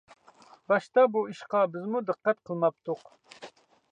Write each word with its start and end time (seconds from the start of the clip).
باشتا 0.71 1.03
بۇ 1.15 1.21
ئىشقا 1.33 1.61
بىزمۇ 1.75 2.03
دىققەت 2.09 2.41
قىلماپتۇق. 2.51 3.07